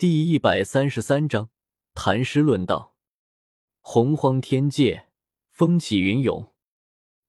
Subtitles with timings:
[0.00, 1.50] 第一百三十三章
[1.92, 2.96] 谈诗论道。
[3.80, 5.08] 洪荒天界，
[5.50, 6.54] 风起云涌。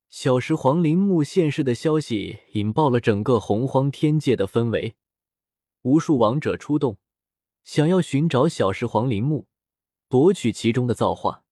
[0.10, 4.96] 小石皇陵墓现世的消息引爆了整个洪荒天界的氛围，
[5.82, 6.98] 无数王者出动，
[7.66, 9.48] 想要寻找小石皇陵墓，
[10.08, 11.44] 夺取其中的造化。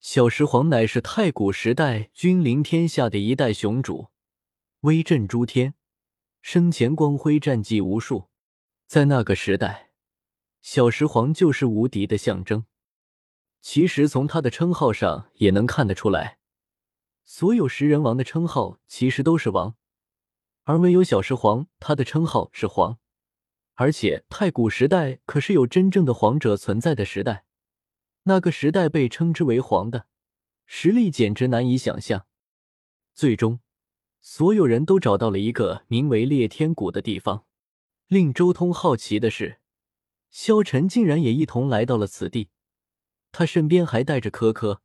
[0.00, 4.08] 小石皇乃是太古时代君临天下的一代雄主，
[4.80, 5.74] 威震诸天，
[6.40, 8.24] 生前光辉战绩无数，
[8.88, 9.91] 在那个时代。
[10.62, 12.64] 小石皇就是无敌的象征。
[13.60, 16.38] 其实从他的称号上也能看得出来，
[17.24, 19.76] 所有食人王的称号其实都是王，
[20.62, 22.98] 而唯有小石皇，他的称号是皇。
[23.74, 27.44] 而且太古时代可是有真正的皇者存在的时代，
[28.24, 30.06] 那个时代被称之为皇的
[30.66, 32.26] 实力简直难以想象。
[33.14, 33.60] 最终，
[34.20, 37.46] 所有人都找到了一个名为裂天谷的地方。
[38.06, 39.61] 令周通好奇的是。
[40.32, 42.48] 萧晨竟然也一同来到了此地，
[43.30, 44.80] 他身边还带着柯柯。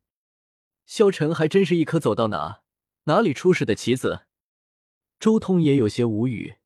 [0.84, 2.60] 萧晨还真是一颗走到哪
[3.04, 4.26] 哪里出事的棋子。
[5.18, 6.58] 周通也有些无语，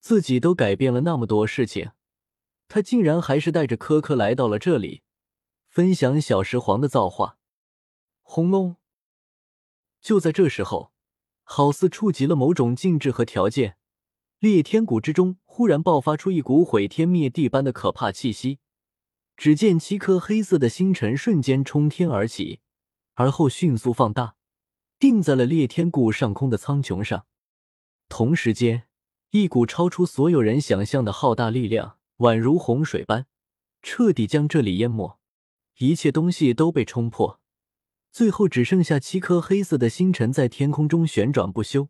[0.00, 1.92] 自己都改变了那么多事情，
[2.66, 5.02] 他竟然还是带着柯柯来到了这里，
[5.68, 7.38] 分享小石皇的造化。
[8.22, 8.76] 轰隆！
[10.00, 10.92] 就在这时候，
[11.44, 13.78] 好似触及了某种禁制和条件。
[14.38, 18.58] 裂天谷之中忽然爆发出一股毁天灭地般的可怕气息，
[19.34, 22.60] 只见七颗黑色的星辰瞬间冲天而起，
[23.14, 24.34] 而后迅速放大，
[24.98, 27.24] 定在了裂天谷上空的苍穹上。
[28.10, 28.84] 同时间，
[29.30, 33.26] 一股超出所有人想象的浩大力量，宛如洪水般，
[33.82, 35.18] 彻底将这里淹没，
[35.78, 37.40] 一切东西都被冲破，
[38.12, 41.88] 最后只剩下七颗黑色的星辰在天空中旋转不休。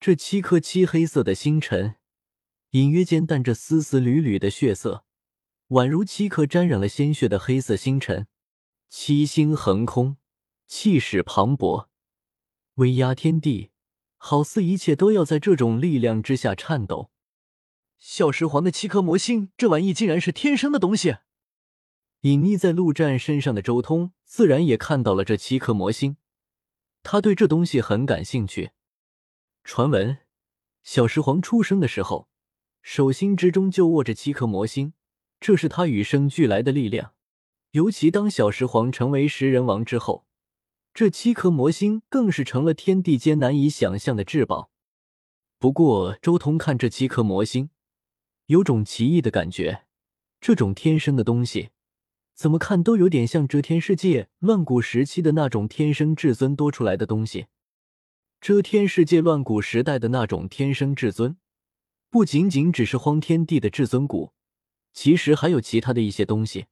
[0.00, 1.96] 这七颗漆黑色的星辰，
[2.70, 5.04] 隐约间带着丝丝缕缕的血色，
[5.68, 8.26] 宛如七颗沾染了鲜血的黑色星辰。
[8.88, 10.16] 七星横空，
[10.66, 11.88] 气势磅礴，
[12.76, 13.72] 威压天地，
[14.16, 17.10] 好似一切都要在这种力量之下颤抖。
[17.98, 21.18] 小石皇的七颗魔星，这玩意竟然是天生的东西！
[22.22, 26.16] 隐匿在陆战身上的周通，自然也看到了这七颗魔星，
[27.02, 28.70] 他对这东西很感兴趣。
[29.62, 30.18] 传闻，
[30.82, 32.28] 小石皇出生的时候，
[32.82, 34.94] 手心之中就握着七颗魔星，
[35.38, 37.12] 这是他与生俱来的力量。
[37.72, 40.26] 尤其当小石皇成为食人王之后，
[40.92, 44.70] 这七颗魔星更是成了天地间难以想象的至宝。
[45.58, 47.70] 不过，周通看这七颗魔星，
[48.46, 49.84] 有种奇异的感觉。
[50.40, 51.68] 这种天生的东西，
[52.34, 57.46] 怎么看都有点像遮天世界乱古时期的那种天生至尊多出来的东西。
[58.40, 61.36] 遮天世界乱古时代的那种天生至尊，
[62.08, 64.32] 不仅仅只是荒天地的至尊骨，
[64.94, 66.64] 其实还有其他的一些东西。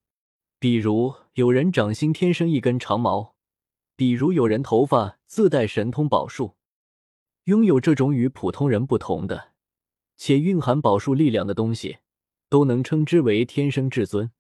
[0.59, 3.34] 比如有人掌心天生一根长毛，
[3.95, 6.56] 比如有人头发自带神通宝术。
[7.45, 9.53] 拥有这种与普通人不同的，
[10.17, 11.99] 且蕴含宝术力量的东西，
[12.49, 14.31] 都能称之为天生至尊。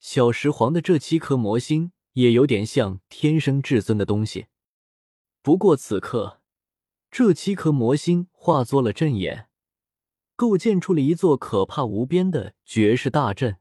[0.00, 4.46] 小石皇的这七颗魔星，也有点像天生至尊的东西。
[5.42, 6.40] 不过此刻，
[7.10, 9.48] 这七颗魔星化作了阵眼，
[10.36, 13.56] 构建出了一座可怕无边的绝世大阵，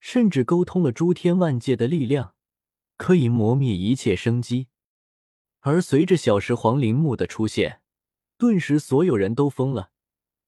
[0.00, 2.34] 甚至沟通了诸天万界的力量，
[2.96, 4.68] 可以磨灭一切生机。
[5.60, 7.82] 而随着小石皇陵墓的出现，
[8.38, 9.90] 顿时所有人都疯了，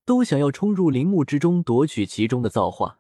[0.06, 2.98] 都想要冲入陵墓之中夺取其中的造化。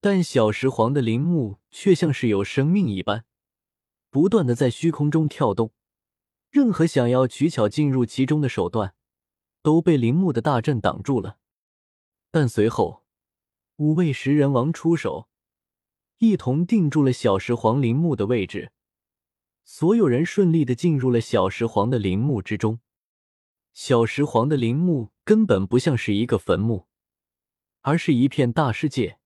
[0.00, 3.26] 但小石皇的陵墓却像是有生命一般，
[4.08, 5.72] 不断的在虚空中跳动。
[6.54, 8.94] 任何想要取巧进入其中的手段，
[9.60, 11.38] 都被陵墓的大阵挡住了。
[12.30, 13.02] 但随后，
[13.78, 15.28] 五位食人王出手，
[16.18, 18.70] 一同定住了小石皇陵墓的位置。
[19.64, 22.78] 所有人顺利的进入了小石皇的陵墓之中。
[23.72, 26.86] 小石皇的陵墓根本不像是一个坟墓，
[27.80, 29.18] 而是一片大世界。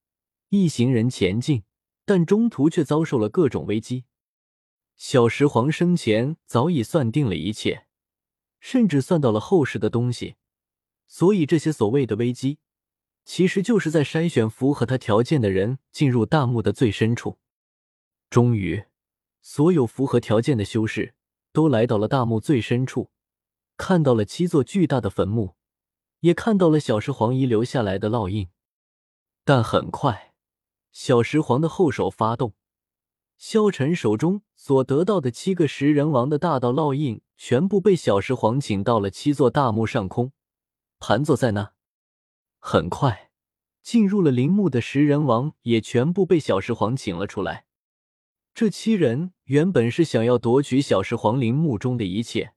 [0.49, 1.65] 一行人前进，
[2.07, 4.07] 但中途却遭受了各种危机。
[4.99, 7.87] 小石皇生前早已算定了一切，
[8.59, 10.35] 甚至算到了后世的东西，
[11.07, 12.59] 所以这些所谓的危机，
[13.25, 17.39] 其实就是在筛选符合他条件的人进入大墓的最深处。
[18.29, 18.87] 终于，
[19.41, 21.15] 所有符合条件的修士
[21.53, 23.13] 都来到了大墓最深处，
[23.77, 25.55] 看到了七座巨大的坟墓，
[26.21, 28.49] 也看到了小石皇遗留下来的烙印。
[29.45, 30.35] 但很快，
[30.91, 32.55] 小石皇的后手发动。
[33.39, 40.33] 萧晨手中所得到的七个食人王的大道烙印，全部被小石皇请到了七座大墓上空，
[40.99, 41.73] 盘坐在那。
[42.59, 43.31] 很快，
[43.81, 47.67] 进入了陵墓的食人王也全部被小石皇请了出来。
[48.53, 52.55] 这七人原本是想要夺取小石皇陵墓中的一切，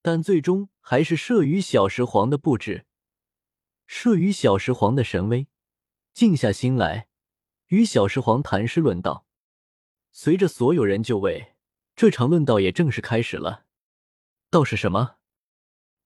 [0.00, 2.86] 但最终还是慑于小石皇的布置，
[3.86, 5.46] 慑于小石皇的神威，
[6.14, 7.08] 静下心来
[7.66, 9.23] 与小石皇谈诗论道。
[10.16, 11.56] 随着所有人就位，
[11.96, 13.66] 这场论道也正式开始了。
[14.48, 15.16] 道是什么？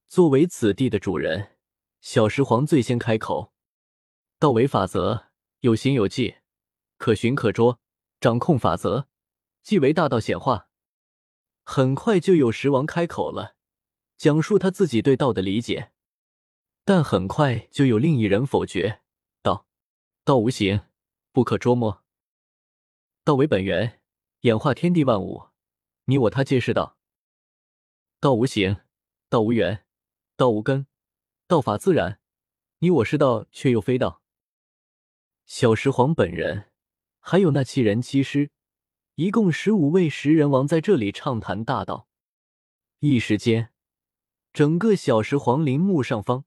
[0.08, 1.58] 作为此地的主人，
[2.00, 3.52] 小石皇最先开口
[4.40, 5.26] ：“道为法则，
[5.60, 6.36] 有形有迹，
[6.96, 7.80] 可寻可捉。”
[8.18, 9.08] 掌控法则，
[9.62, 10.70] 即为大道显化。
[11.62, 13.56] 很快就有石王开口了，
[14.16, 15.92] 讲述他自己对道的理解。
[16.86, 19.02] 但很快就有另一人否决
[19.42, 19.66] 道
[20.24, 20.80] ：“道无形，
[21.30, 22.02] 不可捉摸。
[23.22, 23.97] 道为本源，
[24.42, 25.48] 演化天地万物，
[26.04, 26.96] 你我他皆是道。
[28.20, 28.76] 道无形，
[29.28, 29.84] 道无源，
[30.36, 30.86] 道无根，
[31.48, 32.20] 道法自然，
[32.78, 34.22] 你我是道，却又非道。”
[35.44, 36.66] 小石皇本人。
[37.20, 38.50] 还有那七人七师，
[39.16, 42.08] 一共十五位食人王在这里畅谈大道。
[43.00, 43.70] 一时间，
[44.52, 46.44] 整个小石皇陵墓上方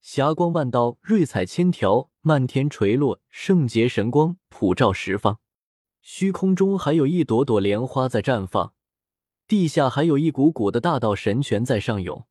[0.00, 5.40] 霞光万道，瑞彩千条，漫天垂落，圣洁神光普照十方。
[6.02, 8.74] 虚空中还有一朵朵莲花在绽放，
[9.46, 12.26] 地下还有一股股的大道神泉在上涌。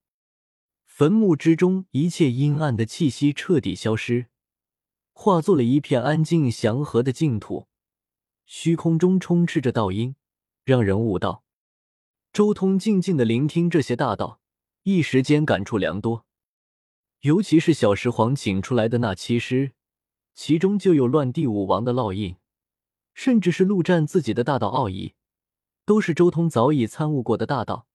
[0.83, 4.27] 坟墓之中，一切阴暗的气息彻底消失，
[5.13, 7.69] 化作了一片安静祥和的净土。
[8.45, 10.17] 虚空中充斥着道音，
[10.65, 11.45] 让人悟道。
[12.33, 14.41] 周通静静的聆听这些大道，
[14.83, 16.25] 一时间感触良多。
[17.21, 19.71] 尤其是小石皇请出来的那七师，
[20.33, 22.35] 其中就有乱地武王的烙印，
[23.23, 25.13] 甚至是陆战自己的大道奥义，
[25.85, 27.85] 都是周通早已参悟过的大道，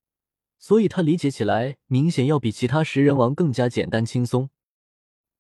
[0.56, 4.50] 所以他理解起来明显要比其他食人王更加简单轻松。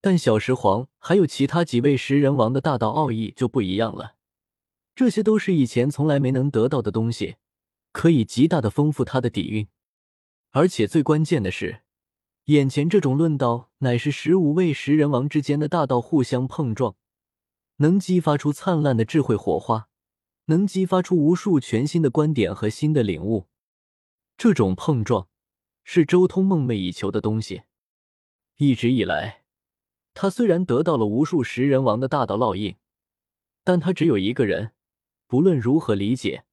[0.00, 4.16] 但小石皇还有其他几位食人王的大道奥义就不一样了。
[4.96, 7.36] 这些都是以前从来没能得到的东西，
[7.92, 9.68] 可以极大的丰富他的底蕴。
[10.50, 11.82] 而且最关键的是，
[12.46, 16.96] 眼前这种论道乃是十五位食人王之间的大道互相碰撞，
[17.76, 19.88] 能激发出灿烂的智慧火花，
[20.46, 23.46] 能激发出无数全新的观点和新的领悟。
[24.38, 25.28] 这种碰撞
[25.84, 27.62] 是周通梦寐以求的东西。
[28.56, 29.44] 一直以来，
[30.14, 32.76] 他虽然得到了无数食人王的大道烙印，
[33.62, 34.72] 但他只有一个人。
[35.26, 36.44] 不论如何理解，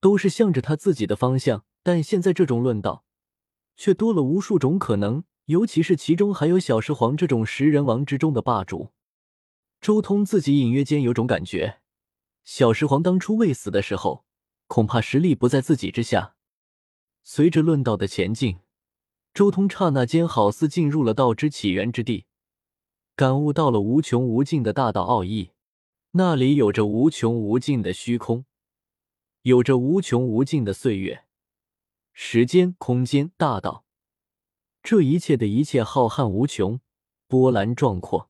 [0.00, 1.64] 都是向着他自己的方向。
[1.82, 3.04] 但现在这种论道，
[3.76, 8.92] 却多了无数种可能，尤其是其中还有小石皇这种食人王之中的霸主。
[9.80, 11.80] 周通自己隐约间有种感觉，
[12.44, 14.26] 小石皇当初未死的时候，
[14.66, 16.36] 恐怕实力不在自己之下。
[17.22, 18.58] 随着论道的前进，
[19.32, 22.26] 周通刹那间好似进入了道之起源之地，
[23.16, 25.52] 感悟到了无穷无尽的大道奥义。
[26.12, 28.44] 那里有着无穷无尽的虚空，
[29.42, 31.24] 有着无穷无尽的岁月、
[32.12, 33.84] 时间、空间、大道，
[34.82, 36.80] 这一切的一切浩瀚无穷，
[37.28, 38.28] 波澜壮阔。